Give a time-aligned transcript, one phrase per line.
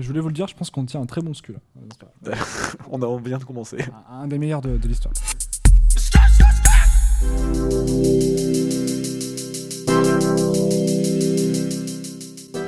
[0.00, 2.32] Je voulais vous le dire, je pense qu'on tient un très bon scu là.
[2.90, 3.76] On a vient de commencer.
[4.10, 5.12] Un, un des meilleurs de, de l'histoire.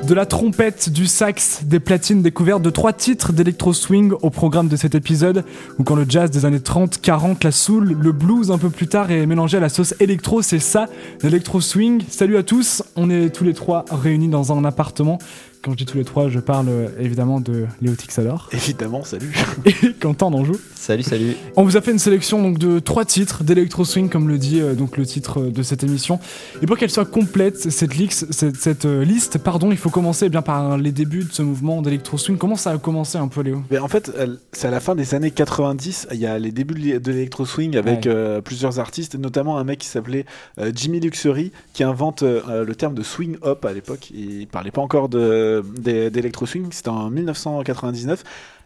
[0.07, 4.69] De la trompette, du sax, des platines découvertes de trois titres d'électro swing au programme
[4.69, 5.45] de cet épisode,
[5.79, 8.89] où quand le jazz des années 30, 40, la soul, le blues un peu plus
[8.89, 10.87] tard est mélangé à la sauce électro, c'est ça,
[11.23, 12.03] l'électro swing.
[12.09, 15.19] Salut à tous, on est tous les trois réunis dans un appartement
[15.63, 18.49] quand je dis tous les trois, je parle euh, évidemment de Léo Tixador.
[18.53, 19.33] Évidemment, salut.
[19.65, 20.57] Et Quentin d'Anjou.
[20.75, 21.37] Salut, salut.
[21.55, 24.61] On vous a fait une sélection donc de trois titres d'électro swing, comme le dit
[24.61, 26.19] euh, donc le titre euh, de cette émission.
[26.63, 30.27] Et pour qu'elle soit complète, cette, liste, cette, cette, euh, liste, pardon, il faut commencer
[30.27, 32.37] eh bien par les débuts de ce mouvement d'électro swing.
[32.39, 33.63] Comment ça a commencé un peu, Léo?
[33.71, 34.11] Mais En fait,
[34.53, 36.09] c'est à la fin des années 90.
[36.13, 38.09] Il y a les débuts de l'électro swing avec Ouais.
[38.09, 40.25] euh, plusieurs artistes, notamment un mec qui s'appelait
[40.59, 44.11] euh, Jimmy Luxury, qui invente euh, le terme de swing hop à l'époque.
[44.13, 48.25] Il parlait pas encore de- d'é- d'électro swing, c'était en 1999.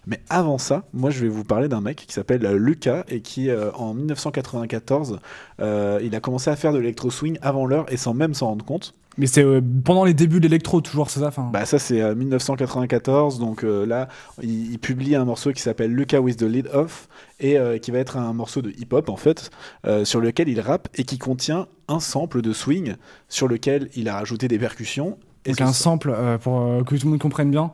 [0.09, 3.23] Mais avant ça, moi je vais vous parler d'un mec qui s'appelle euh, Lucas et
[3.23, 5.19] qui euh, en 1994,
[5.61, 8.47] euh, il a commencé à faire de l'électro swing avant l'heure et sans même s'en
[8.47, 8.95] rendre compte.
[9.19, 12.03] Mais c'est euh, pendant les débuts de l'électro, toujours, c'est ça enfin, Bah ça c'est
[12.03, 14.09] euh, 1994, donc euh, là
[14.43, 17.09] il, il publie un morceau qui s'appelle Luca with the Lead Off
[17.41, 19.51] et euh, qui va être un morceau de hip-hop en fait,
[19.87, 22.95] euh, sur lequel il rappe et qui contient un sample de swing
[23.29, 25.19] sur lequel il a rajouté des percussions.
[25.47, 27.71] Et Donc un sample, euh, pour euh, que tout le monde comprenne bien.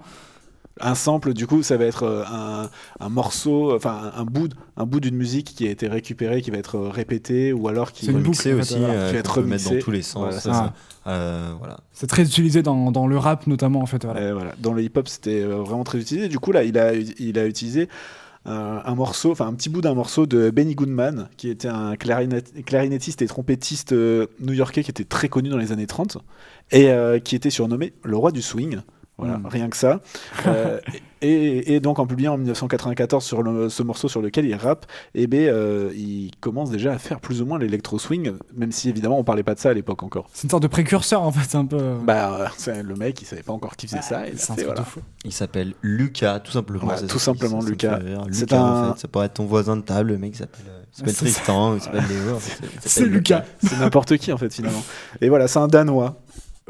[0.81, 2.71] un sample du coup ça va être euh, un,
[3.01, 6.51] un morceau, enfin un, un bout, un bout d'une musique qui a été récupéré, qui
[6.51, 9.07] va être euh, répété ou alors qui C'est une boucle, Remixé en fait, aussi, euh,
[9.09, 9.79] Qui va être qu'on peut mettre remixé.
[9.79, 10.23] dans tous les sens.
[10.23, 10.73] Voilà, ça, c'est ça.
[11.09, 11.79] Euh, voilà.
[11.93, 14.05] C'est très utilisé dans, dans le rap, notamment, en fait.
[14.05, 14.33] Voilà.
[14.35, 14.53] Voilà.
[14.61, 16.29] Dans le hip-hop, c'était vraiment très utilisé.
[16.29, 17.89] Du coup, là, il a, il a utilisé
[18.45, 22.63] un, morceau, enfin un petit bout d'un morceau de Benny Goodman, qui était un clarinet-
[22.65, 26.19] clarinettiste et trompettiste euh, new-yorkais qui était très connu dans les années 30
[26.73, 28.81] et euh, qui était surnommé le roi du swing.
[29.19, 29.47] Voilà, Mm.
[29.47, 30.01] rien que ça.
[30.47, 30.81] Euh,
[31.23, 34.87] et, et donc en publiant en 1994 sur le- ce morceau sur lequel il rappe,
[35.15, 38.89] eh ben, euh, il commence déjà à faire plus ou moins l'électro swing, même si
[38.89, 40.29] évidemment on parlait pas de ça à l'époque encore.
[40.33, 41.95] C'est une sorte de précurseur, en fait, un peu.
[42.05, 44.27] Bah, euh, le mec, il savait pas encore qui faisait ça.
[44.27, 44.81] Et fait, voilà.
[44.81, 45.01] de fou.
[45.25, 46.87] Il s'appelle Lucas, tout simplement.
[46.87, 47.99] Ouais, tout simplement, ça- Lucas.
[48.01, 48.23] fait rire.
[48.31, 50.39] C'est Lucas, un- en fait, ça pourrait être ton voisin de table, le mec il
[50.39, 51.15] s'appelle euh, s'appelle.
[51.17, 52.35] Tristan, il s'appelle Léo.
[52.37, 53.45] en fait, il C'est Lucas.
[53.63, 54.83] C'est n'importe qui en fait finalement.
[55.21, 56.21] Et voilà, c'est un Danois.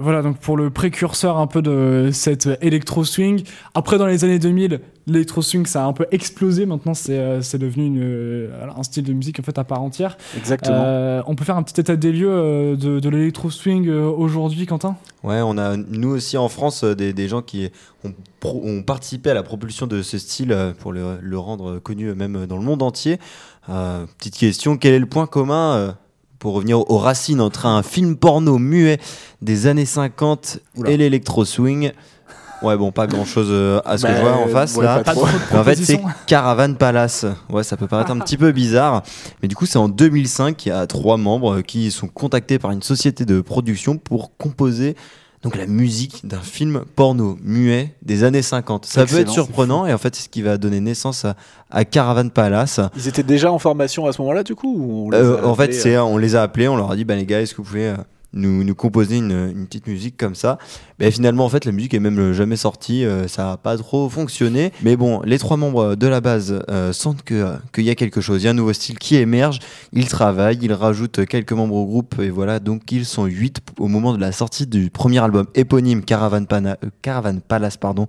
[0.03, 3.45] Voilà, donc pour le précurseur un peu de cette électro swing.
[3.75, 6.67] Après, dans les années 2000, l'électro swing, ça a un peu explosé.
[6.67, 10.17] Maintenant, c'est euh, devenu une, euh, un style de musique en fait à part entière.
[10.37, 10.77] Exactement.
[10.77, 14.67] Euh, on peut faire un petit état des lieux de, de l'électro swing euh, aujourd'hui,
[14.67, 14.97] Quentin?
[15.23, 17.71] Ouais, on a nous aussi en France des, des gens qui
[18.05, 22.57] ont, participé à la propulsion de ce style pour le, le rendre connu même dans
[22.57, 23.21] le monde entier.
[23.69, 25.97] Euh, petite question, quel est le point commun
[26.43, 28.99] pour revenir aux racines entre un film porno muet
[29.43, 30.91] des années 50 Oula.
[30.91, 31.93] et l'électro swing
[32.63, 33.49] Ouais, bon, pas grand chose
[33.85, 35.03] à ce que Bah, je vois en face ouais, là.
[35.55, 36.01] en fait, c'est.
[36.27, 37.27] Caravan Palace.
[37.49, 39.05] Ouais, ça peut paraître un petit peu bizarre,
[39.41, 42.73] mais du coup, c'est en 2005 il y a trois membres qui sont contactés par
[42.73, 44.97] une société de production pour composer
[45.43, 48.87] donc la musique d'un film porno muet des années 50.
[48.87, 51.35] Ça peut être surprenant et en fait, c'est ce qui va donner naissance à,
[51.71, 52.81] à Caravan Palace.
[52.97, 55.55] Ils étaient déjà en formation à ce moment-là du coup ou on les Euh, en
[55.57, 57.53] fait, c'est euh, on les a appelés, on leur a dit bah les gars, est-ce
[57.53, 57.97] que vous pouvez euh,
[58.35, 60.59] nous, nous composer une, une petite musique comme ça
[60.99, 64.09] Mais finalement, en fait, la musique est même jamais sortie, euh, ça a pas trop
[64.09, 64.73] fonctionné.
[64.83, 67.95] Mais bon, les trois membres de la base euh, sentent que euh, qu'il y a
[67.95, 69.59] quelque chose, il y a un nouveau style qui émerge.
[69.93, 73.89] Ils travaillent, ils rajoutent quelques membres au groupe et voilà, donc ils sont huit au
[73.89, 78.07] moment de la sortie du premier album éponyme Caravan, Pana- euh, Caravan Palace, pardon,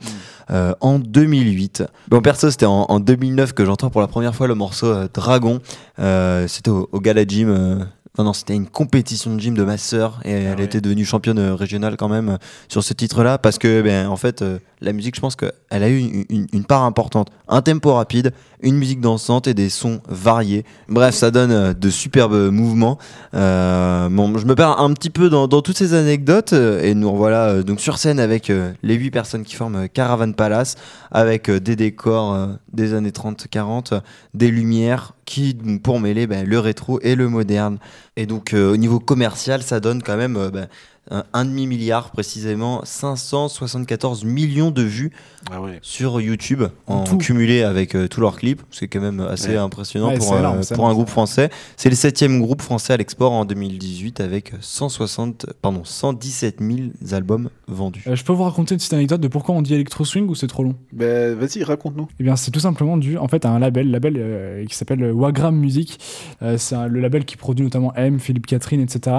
[0.51, 1.83] euh, en 2008.
[2.07, 5.07] Bon, perso, c'était en, en 2009 que j'entends pour la première fois le morceau euh,
[5.13, 5.59] Dragon.
[5.99, 7.87] Euh, c'était au, au Gala Gym.
[8.17, 10.65] Non, non, c'était une compétition de gym de ma sœur et elle ouais.
[10.65, 12.37] était devenue championne euh, régionale quand même euh,
[12.67, 15.89] sur ce titre-là parce que, ben, en fait, euh, la musique, je pense qu'elle a
[15.89, 17.29] eu une, une- une part importante.
[17.47, 18.31] Un tempo rapide,
[18.61, 20.63] une musique dansante et des sons variés.
[20.89, 22.99] Bref, ça donne de superbes mouvements.
[23.33, 27.11] Euh, bon, je me perds un petit peu dans, dans toutes ces anecdotes et nous
[27.11, 28.51] revoilà donc sur scène avec
[28.83, 30.75] les huit personnes qui forment Caravan Palace,
[31.11, 34.01] avec des décors des années 30-40,
[34.33, 37.77] des lumières qui pour mêler ben, le rétro et le moderne.
[38.15, 40.67] Et donc euh, au niveau commercial, ça donne quand même euh, ben,
[41.11, 45.11] un, demi milliard précisément, 574 millions de vues
[45.51, 45.79] Ah ouais.
[45.81, 47.17] sur YouTube en Tout.
[47.17, 49.57] cumulé avec euh, tous leurs clips, c'est quand même assez Ouais.
[49.57, 51.49] impressionnant Ouais, pour, euh, énorme, un groupe français.
[51.75, 56.79] C'est le septième groupe français à l'export en 2018 avec 160, pardon, 117 000
[57.11, 58.03] albums vendus.
[58.07, 60.35] Euh, je peux vous raconter une petite anecdote de pourquoi on dit électro swing ou
[60.35, 60.75] c'est trop long?
[60.93, 62.07] Bah, vas-y, raconte-nous.
[62.19, 65.11] Eh bien, c'est tout simplement dû en fait à un label, label euh, qui s'appelle
[65.11, 65.99] Wagram Music.
[66.41, 69.15] Euh, c'est le label qui produit notamment M, Philippe Catherine, etc.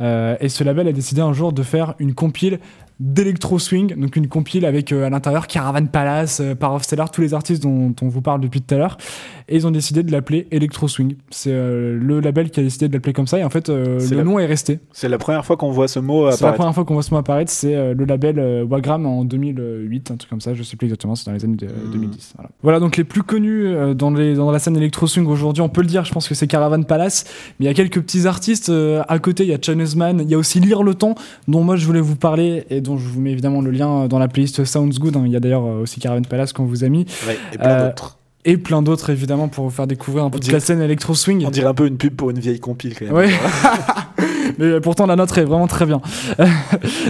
[0.00, 2.60] Euh, et ce label a décidé un jour de faire une compile
[3.06, 7.10] d'électro swing, donc une compile avec euh, à l'intérieur Caravan Palace, euh, Power of Stellar,
[7.10, 8.96] tous les artistes dont on vous parle depuis tout à l'heure.
[9.48, 11.16] Et ils ont décidé de l'appeler Electro Swing.
[11.30, 13.40] C'est euh, le label qui a décidé de l'appeler comme ça.
[13.40, 14.78] Et en fait, le la- nom est resté.
[14.92, 16.56] C'est la première fois qu'on voit ce mot C'est la apparaître.
[16.58, 17.50] première fois qu'on voit ce mot apparaître.
[17.50, 20.54] C'est le label Wagram en 2008, un truc comme ça.
[20.54, 21.16] Je sais plus exactement.
[21.16, 21.90] C'est dans les années de- Mm.
[21.92, 22.32] 2010.
[22.36, 22.50] Voilà.
[22.62, 23.66] Voilà, donc les plus connus
[23.96, 26.04] dans, les, dans la scène Electro Swing aujourd'hui, on peut le dire.
[26.04, 27.24] Je pense que c'est Caravan Palace.
[27.58, 28.70] Mais il y a quelques petits artistes
[29.08, 29.42] à côté.
[29.42, 30.20] Il y a Chinese Man.
[30.22, 31.16] Il y a aussi Lire le Temps,
[31.48, 34.18] dont moi je voulais vous parler et dont je vous mets évidemment le lien dans
[34.18, 35.16] la playlist Sounds Good.
[35.16, 35.22] hein.
[35.26, 37.06] Il y a d'ailleurs euh, aussi Caravan Palace qu'on vous a mis.
[37.26, 38.18] Ouais, et plein Euh, d'autres.
[38.44, 41.44] Et plein d'autres évidemment pour vous faire découvrir un peu dirait- la scène Electro Swing.
[41.46, 43.14] On dirait un peu une pub pour une vieille compile quand même.
[43.14, 43.30] Ouais.
[44.58, 46.00] Mais pourtant la nôtre est vraiment très bien.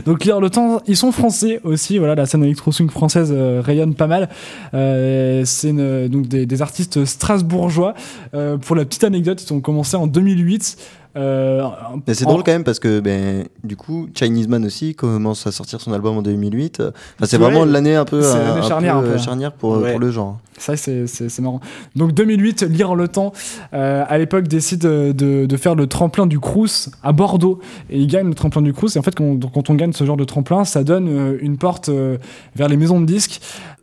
[0.06, 1.98] Donc lire le temps, ils sont français aussi.
[1.98, 4.28] Voilà, la scène électro swing française euh, rayonne pas mal.
[4.74, 5.72] Euh, c'est
[6.08, 7.94] donc des, des artistes strasbourgeois.
[8.34, 10.76] Euh, pour la petite anecdote, ils ont commencé en 2008.
[11.14, 11.62] Euh,
[12.06, 15.46] Mais c'est en- drôle quand même parce que ben, du coup, Chinese Man aussi commence
[15.46, 16.80] à sortir son album en 2008.
[16.80, 16.92] Enfin,
[17.26, 19.14] c'est Ouais, vraiment l'année un peu, euh, l'année un charnière, peu, un peu.
[19.14, 19.90] euh, charnière pour, Ouais.
[19.90, 20.38] pour le genre.
[20.58, 21.06] Ça, c'est,
[21.40, 21.60] marrant.
[21.96, 23.32] Donc 2008, Lire le temps,
[23.74, 27.60] euh, à l'époque, décide de, faire le tremplin du Crous à Bordeaux.
[27.90, 28.94] Et il gagne le tremplin du Crous.
[28.96, 31.58] Et en fait, quand, quand on gagne ce genre de tremplin, ça donne euh, une
[31.58, 32.16] porte euh,
[32.56, 33.40] vers les maisons de disques.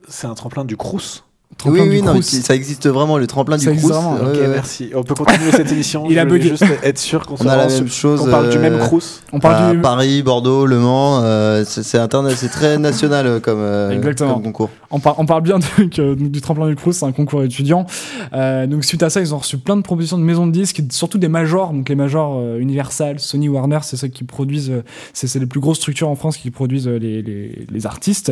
[0.08, 1.24] C'est un tremplin du Crous?
[1.58, 4.06] Tremplin oui, du oui, non, ça existe vraiment, le tremplin Ça du existe Crous.
[4.22, 4.48] ok, ouais.
[4.48, 4.92] merci.
[4.96, 6.06] On peut continuer cette émission.
[6.10, 6.48] Il Je a bugué.
[6.50, 8.22] juste être sûr qu'on On a la même chose.
[8.22, 9.22] qu'on parle du euh, même Crous.
[9.34, 9.80] On parle à du...
[9.80, 14.36] Paris, Bordeaux, Le Mans, euh, c'est c'est très national euh, comme, euh, Exactement.
[14.36, 14.70] comme concours.
[14.92, 17.44] On, par- on parle bien donc, euh, donc, du tremplin du Crous, c'est un concours
[17.44, 17.86] étudiant.
[18.34, 20.82] Euh, donc suite à ça, ils ont reçu plein de propositions de maisons de disques,
[20.92, 24.84] surtout des majors, donc les majors euh, Universal, Sony, Warner, c'est ceux qui produisent, euh,
[25.14, 28.32] c'est c'est les plus grosses structures en France qui produisent euh, les, les- les artistes.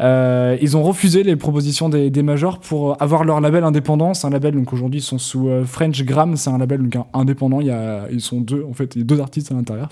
[0.00, 4.14] Euh, ils ont refusé les propositions des, des majors pour avoir leur label indépendant.
[4.14, 7.04] C'est un label donc aujourd'hui ils sont sous euh, French Gram, c'est un label donc
[7.12, 7.60] indépendant.
[7.60, 9.88] Il y a, ils sont deux en fait, il y a deux artistes à l'intérieur.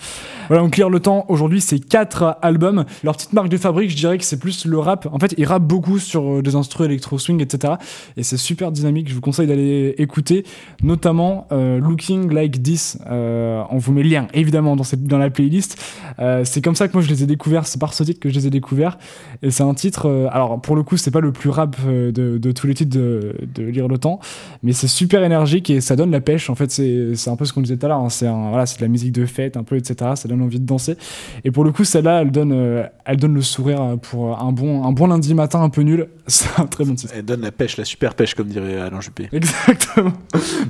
[0.47, 2.85] Voilà, donc lire le temps aujourd'hui, c'est quatre albums.
[3.03, 5.07] Leur petite marque de fabrique, je dirais que c'est plus le rap.
[5.11, 7.75] En fait, ils rappent beaucoup sur euh, des instruments électro swing, etc.
[8.15, 9.09] Et c'est super dynamique.
[9.09, 10.45] Je vous conseille d'aller écouter,
[10.83, 12.97] notamment euh, Looking Like This.
[13.07, 15.81] Euh, on vous met le lien évidemment dans, la playlist.
[16.19, 17.67] Euh, c'est comme ça que moi je les ai découverts.
[17.67, 18.97] C'est par ce titre que je les ai découverts.
[19.41, 20.07] Et c'est un titre.
[20.07, 22.73] euh, alors pour le coup, c'est pas le plus rap euh, de, de tous les
[22.73, 24.19] titres de, de lire le temps,
[24.63, 26.49] mais c'est super énergique et ça donne la pêche.
[26.49, 27.99] En fait, c'est un peu ce qu'on disait tout à l'heure.
[27.99, 28.09] hein.
[28.09, 30.11] C'est voilà, de la musique de fête, un peu, etc.
[30.15, 30.97] Ça donne envie de danser.
[31.43, 34.51] Et pour le coup, celle-là, elle donne, euh, elle donne le sourire euh, pour un
[34.51, 36.07] bon, un bon lundi matin un peu nul.
[36.27, 37.13] C'est un très bon titre.
[37.15, 39.29] Elle donne la pêche, la super pêche, comme dirait Alain Juppé.
[39.31, 40.13] Exactement.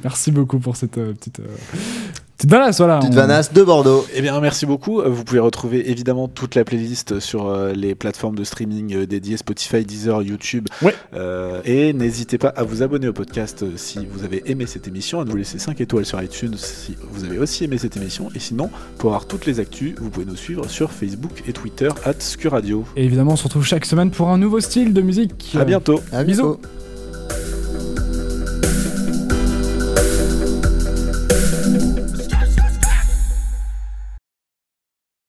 [0.03, 1.45] Merci beaucoup pour cette euh, petite, euh,
[2.38, 3.00] petite balasse, voilà.
[3.00, 4.06] Petite On- vanasse de Bordeaux.
[4.16, 5.01] Eh bien, merci beaucoup.
[5.01, 9.38] Vous pouvez retrouver évidemment toute la playlist sur euh, les plateformes de streaming euh, dédiées
[9.38, 10.68] Spotify, Deezer, YouTube.
[10.81, 10.94] Ouais.
[11.16, 14.88] Euh, et n'hésitez pas à vous abonner au podcast euh, si vous avez aimé cette
[14.88, 18.30] émission, à nous laisser 5 étoiles sur iTunes si vous avez aussi aimé cette émission.
[18.36, 18.69] Et sinon,
[19.00, 22.86] pour avoir toutes les actus, vous pouvez nous suivre sur Facebook et Twitter, at Scuradio.
[22.95, 25.56] Et évidemment, on se retrouve chaque semaine pour un nouveau style de musique.
[25.60, 26.01] À bientôt.
[26.12, 26.44] À Bisous.
[26.44, 26.62] bientôt.